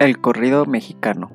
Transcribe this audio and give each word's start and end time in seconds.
El 0.00 0.18
corrido 0.18 0.64
mexicano. 0.64 1.30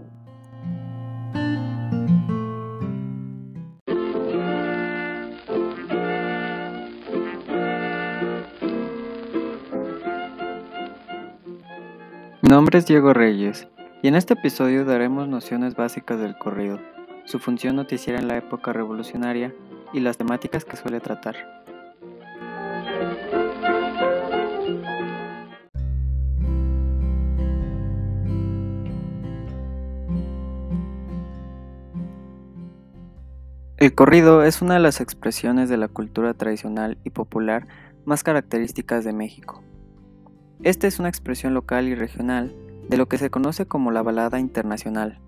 Mi 12.42 12.50
nombre 12.50 12.80
es 12.80 12.88
Diego 12.88 13.14
Reyes 13.14 13.68
y 14.02 14.08
en 14.08 14.16
este 14.16 14.34
episodio 14.34 14.84
daremos 14.84 15.28
nociones 15.28 15.76
básicas 15.76 16.20
del 16.20 16.36
corrido, 16.36 16.80
su 17.26 17.38
función 17.38 17.76
noticiera 17.76 18.18
en 18.18 18.28
la 18.28 18.38
época 18.38 18.74
revolucionaria 18.74 19.54
y 19.94 20.00
las 20.00 20.18
temáticas 20.18 20.66
que 20.66 20.76
suele 20.76 21.00
tratar. 21.00 21.65
El 33.86 33.94
corrido 33.94 34.42
es 34.42 34.64
una 34.64 34.74
de 34.74 34.80
las 34.80 35.00
expresiones 35.00 35.70
de 35.70 35.78
la 35.78 35.88
cultura 35.88 36.34
tradicional 36.34 36.98
y 37.04 37.12
popular 37.12 37.68
más 38.04 38.24
características 38.24 39.04
de 39.04 39.14
México. 39.14 39.62
Esta 40.64 40.88
es 40.88 40.98
una 40.98 41.08
expresión 41.08 41.54
local 41.54 41.88
y 41.88 41.94
regional 41.94 42.56
de 42.90 42.98
lo 42.98 43.08
que 43.08 43.20
se 43.20 43.30
conoce 43.30 43.68
como 43.68 43.92
la 43.92 44.02
balada 44.02 44.40
internacional. 44.40 45.22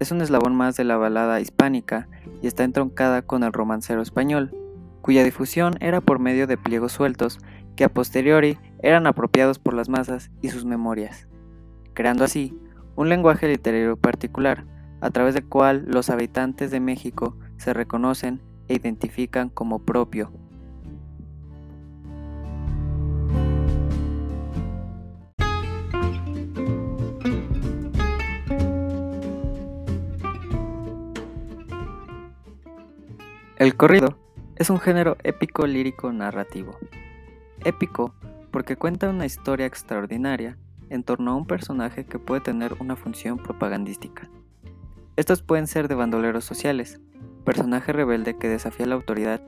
Es 0.00 0.10
un 0.10 0.22
eslabón 0.22 0.56
más 0.56 0.76
de 0.76 0.82
la 0.82 0.96
balada 0.96 1.40
hispánica 1.40 2.08
y 2.42 2.48
está 2.48 2.64
entroncada 2.64 3.22
con 3.22 3.44
el 3.44 3.52
romancero 3.52 4.02
español, 4.02 4.56
cuya 5.02 5.22
difusión 5.22 5.76
era 5.78 6.00
por 6.00 6.18
medio 6.18 6.48
de 6.48 6.58
pliegos 6.58 6.90
sueltos 6.90 7.38
que 7.76 7.84
a 7.84 7.90
posteriori 7.90 8.58
eran 8.82 9.06
apropiados 9.06 9.60
por 9.60 9.72
las 9.72 9.88
masas 9.88 10.32
y 10.42 10.48
sus 10.48 10.64
memorias, 10.64 11.28
creando 11.94 12.24
así 12.24 12.58
un 12.96 13.08
lenguaje 13.08 13.46
literario 13.46 13.96
particular, 13.96 14.64
a 15.00 15.10
través 15.10 15.34
del 15.34 15.48
cual 15.48 15.84
los 15.86 16.10
habitantes 16.10 16.72
de 16.72 16.80
México 16.80 17.36
se 17.60 17.74
reconocen 17.74 18.40
e 18.68 18.74
identifican 18.74 19.50
como 19.50 19.80
propio. 19.80 20.32
El 33.58 33.76
corrido 33.76 34.16
es 34.56 34.70
un 34.70 34.80
género 34.80 35.18
épico 35.22 35.66
lírico 35.66 36.10
narrativo. 36.12 36.78
Épico 37.62 38.14
porque 38.50 38.76
cuenta 38.76 39.10
una 39.10 39.26
historia 39.26 39.66
extraordinaria 39.66 40.56
en 40.88 41.04
torno 41.04 41.32
a 41.32 41.36
un 41.36 41.46
personaje 41.46 42.06
que 42.06 42.18
puede 42.18 42.40
tener 42.40 42.74
una 42.80 42.96
función 42.96 43.36
propagandística. 43.36 44.30
Estos 45.16 45.42
pueden 45.42 45.66
ser 45.66 45.88
de 45.88 45.94
bandoleros 45.94 46.46
sociales, 46.46 46.98
personaje 47.44 47.92
rebelde 47.92 48.36
que 48.36 48.48
desafía 48.48 48.86
la 48.86 48.94
autoridad 48.94 49.40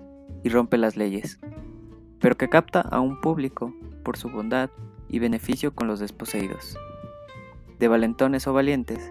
y 0.42 0.48
rompe 0.48 0.78
las 0.78 0.96
leyes, 0.96 1.38
pero 2.20 2.36
que 2.36 2.48
capta 2.48 2.80
a 2.80 3.00
un 3.00 3.20
público 3.20 3.74
por 4.02 4.16
su 4.16 4.28
bondad 4.28 4.70
y 5.08 5.18
beneficio 5.18 5.74
con 5.74 5.88
los 5.88 6.00
desposeídos. 6.00 6.76
De 7.78 7.88
valentones 7.88 8.46
o 8.46 8.52
valientes, 8.52 9.10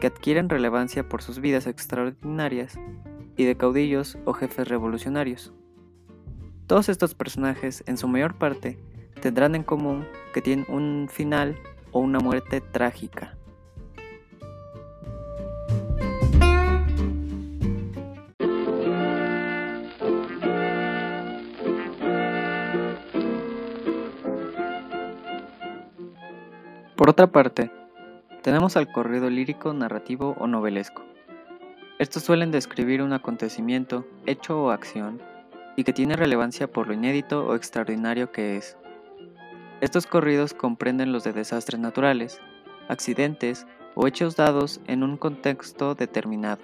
que 0.00 0.06
adquieren 0.06 0.48
relevancia 0.48 1.08
por 1.08 1.22
sus 1.22 1.40
vidas 1.40 1.66
extraordinarias, 1.66 2.78
y 3.40 3.44
de 3.44 3.56
caudillos 3.56 4.18
o 4.26 4.34
jefes 4.34 4.68
revolucionarios. 4.68 5.52
Todos 6.66 6.90
estos 6.90 7.14
personajes, 7.14 7.82
en 7.86 7.96
su 7.96 8.06
mayor 8.06 8.34
parte, 8.34 8.78
tendrán 9.22 9.54
en 9.54 9.62
común 9.62 10.06
que 10.34 10.42
tienen 10.42 10.66
un 10.68 11.08
final 11.10 11.56
o 11.90 12.00
una 12.00 12.20
muerte 12.20 12.60
trágica. 12.60 13.38
Por 27.10 27.14
otra 27.14 27.32
parte, 27.32 27.72
tenemos 28.40 28.76
al 28.76 28.92
corrido 28.92 29.30
lírico, 29.30 29.72
narrativo 29.72 30.36
o 30.38 30.46
novelesco. 30.46 31.02
Estos 31.98 32.22
suelen 32.22 32.52
describir 32.52 33.02
un 33.02 33.12
acontecimiento, 33.12 34.06
hecho 34.26 34.62
o 34.62 34.70
acción, 34.70 35.20
y 35.74 35.82
que 35.82 35.92
tiene 35.92 36.14
relevancia 36.14 36.70
por 36.70 36.86
lo 36.86 36.94
inédito 36.94 37.44
o 37.48 37.56
extraordinario 37.56 38.30
que 38.30 38.56
es. 38.56 38.76
Estos 39.80 40.06
corridos 40.06 40.54
comprenden 40.54 41.10
los 41.10 41.24
de 41.24 41.32
desastres 41.32 41.80
naturales, 41.80 42.40
accidentes 42.86 43.66
o 43.96 44.06
hechos 44.06 44.36
dados 44.36 44.80
en 44.86 45.02
un 45.02 45.16
contexto 45.16 45.96
determinado. 45.96 46.62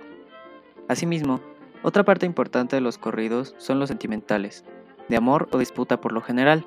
Asimismo, 0.86 1.40
otra 1.82 2.04
parte 2.04 2.24
importante 2.24 2.76
de 2.76 2.82
los 2.82 2.98
corridos 2.98 3.56
son 3.58 3.80
los 3.80 3.88
sentimentales, 3.88 4.64
de 5.08 5.16
amor 5.16 5.48
o 5.50 5.58
disputa 5.58 6.00
por 6.00 6.12
lo 6.12 6.20
general, 6.20 6.64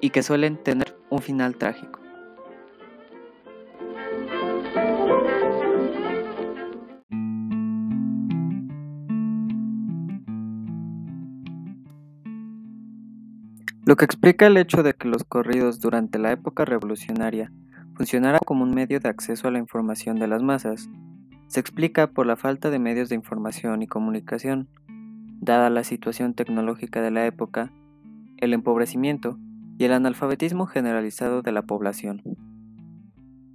y 0.00 0.10
que 0.10 0.22
suelen 0.22 0.58
tener 0.58 0.96
un 1.08 1.18
final 1.18 1.56
trágico. 1.56 1.99
Lo 13.90 13.96
que 13.96 14.04
explica 14.04 14.46
el 14.46 14.56
hecho 14.56 14.84
de 14.84 14.94
que 14.94 15.08
los 15.08 15.24
corridos 15.24 15.80
durante 15.80 16.20
la 16.20 16.30
época 16.30 16.64
revolucionaria 16.64 17.50
funcionaran 17.94 18.38
como 18.46 18.62
un 18.62 18.72
medio 18.72 19.00
de 19.00 19.08
acceso 19.08 19.48
a 19.48 19.50
la 19.50 19.58
información 19.58 20.16
de 20.20 20.28
las 20.28 20.44
masas, 20.44 20.88
se 21.48 21.58
explica 21.58 22.06
por 22.06 22.24
la 22.24 22.36
falta 22.36 22.70
de 22.70 22.78
medios 22.78 23.08
de 23.08 23.16
información 23.16 23.82
y 23.82 23.88
comunicación, 23.88 24.68
dada 25.40 25.70
la 25.70 25.82
situación 25.82 26.34
tecnológica 26.34 27.02
de 27.02 27.10
la 27.10 27.26
época, 27.26 27.72
el 28.36 28.54
empobrecimiento 28.54 29.40
y 29.76 29.86
el 29.86 29.92
analfabetismo 29.92 30.66
generalizado 30.66 31.42
de 31.42 31.50
la 31.50 31.62
población. 31.62 32.22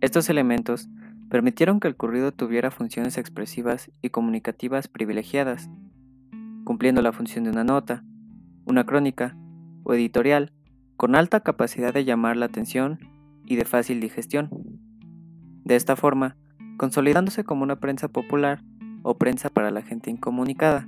Estos 0.02 0.30
elementos 0.30 0.90
permitieron 1.30 1.80
que 1.80 1.88
el 1.88 1.96
corrido 1.96 2.34
tuviera 2.34 2.72
funciones 2.72 3.18
expresivas 3.18 3.90
y 4.02 4.10
comunicativas 4.10 4.90
privilegiadas, 4.90 5.70
cumpliendo 6.66 7.02
la 7.02 7.14
función 7.14 7.46
de 7.46 7.52
una 7.52 7.64
nota, 7.64 8.04
una 8.66 8.86
crónica 8.86 9.38
o 9.86 9.94
editorial 9.94 10.52
con 10.98 11.16
alta 11.16 11.40
capacidad 11.40 11.94
de 11.94 12.04
llamar 12.04 12.36
la 12.36 12.48
atención 12.48 13.00
y 13.46 13.56
de 13.56 13.64
fácil 13.64 14.02
digestión. 14.02 14.50
De 15.64 15.76
esta 15.78 15.96
forma, 15.96 16.36
consolidándose 16.78 17.46
como 17.46 17.64
una 17.64 17.80
prensa 17.80 18.10
popular 18.10 18.62
o 19.04 19.18
prensa 19.18 19.50
para 19.50 19.72
la 19.72 19.82
gente 19.82 20.10
incomunicada, 20.10 20.88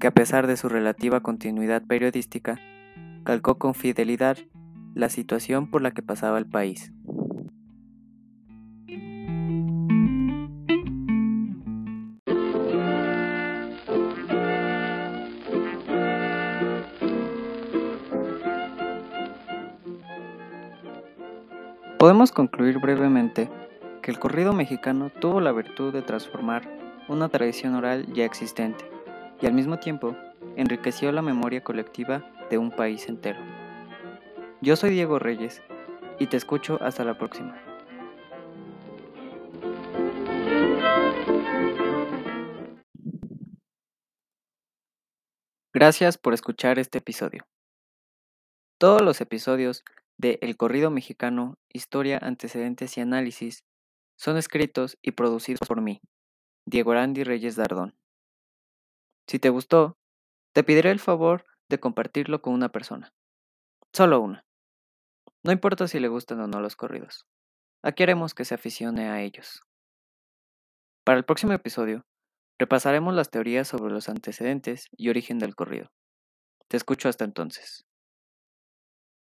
que 0.00 0.08
a 0.08 0.12
pesar 0.12 0.46
de 0.46 0.56
su 0.56 0.68
relativa 0.68 1.20
continuidad 1.20 1.82
periodística, 1.86 2.58
calcó 3.22 3.58
con 3.58 3.74
fidelidad 3.74 4.38
la 4.94 5.08
situación 5.08 5.70
por 5.70 5.82
la 5.82 5.92
que 5.92 6.02
pasaba 6.02 6.38
el 6.38 6.46
país. 6.46 6.92
Podemos 22.02 22.32
concluir 22.32 22.80
brevemente 22.80 23.48
que 24.02 24.10
el 24.10 24.18
corrido 24.18 24.52
mexicano 24.52 25.12
tuvo 25.20 25.40
la 25.40 25.52
virtud 25.52 25.92
de 25.92 26.02
transformar 26.02 26.68
una 27.06 27.28
tradición 27.28 27.76
oral 27.76 28.12
ya 28.12 28.24
existente 28.24 28.84
y 29.40 29.46
al 29.46 29.52
mismo 29.52 29.78
tiempo 29.78 30.16
enriqueció 30.56 31.12
la 31.12 31.22
memoria 31.22 31.62
colectiva 31.62 32.28
de 32.50 32.58
un 32.58 32.72
país 32.72 33.08
entero. 33.08 33.38
Yo 34.60 34.74
soy 34.74 34.90
Diego 34.90 35.20
Reyes 35.20 35.62
y 36.18 36.26
te 36.26 36.36
escucho 36.36 36.76
hasta 36.82 37.04
la 37.04 37.16
próxima. 37.16 37.56
Gracias 45.72 46.18
por 46.18 46.34
escuchar 46.34 46.80
este 46.80 46.98
episodio. 46.98 47.46
Todos 48.76 49.02
los 49.02 49.20
episodios 49.20 49.84
de 50.22 50.38
El 50.40 50.56
corrido 50.56 50.92
mexicano, 50.92 51.58
historia, 51.68 52.16
antecedentes 52.22 52.96
y 52.96 53.00
análisis 53.00 53.64
son 54.16 54.36
escritos 54.36 54.96
y 55.02 55.10
producidos 55.10 55.66
por 55.66 55.80
mí, 55.80 56.00
Diego 56.64 56.92
Arandi 56.92 57.24
Reyes 57.24 57.56
Dardón. 57.56 57.98
Si 59.26 59.40
te 59.40 59.48
gustó, 59.48 59.98
te 60.54 60.62
pediré 60.62 60.92
el 60.92 61.00
favor 61.00 61.44
de 61.68 61.80
compartirlo 61.80 62.40
con 62.40 62.54
una 62.54 62.68
persona. 62.68 63.12
Solo 63.92 64.20
una. 64.20 64.46
No 65.42 65.50
importa 65.50 65.88
si 65.88 65.98
le 65.98 66.06
gustan 66.06 66.40
o 66.40 66.46
no 66.46 66.60
los 66.60 66.76
corridos. 66.76 67.26
Aquí 67.82 68.04
haremos 68.04 68.32
que 68.32 68.44
se 68.44 68.54
aficione 68.54 69.08
a 69.08 69.22
ellos. 69.22 69.64
Para 71.04 71.18
el 71.18 71.24
próximo 71.24 71.52
episodio, 71.52 72.06
repasaremos 72.60 73.12
las 73.12 73.30
teorías 73.30 73.66
sobre 73.66 73.92
los 73.92 74.08
antecedentes 74.08 74.86
y 74.96 75.08
origen 75.08 75.40
del 75.40 75.56
corrido. 75.56 75.90
Te 76.68 76.76
escucho 76.76 77.08
hasta 77.08 77.24
entonces. 77.24 77.84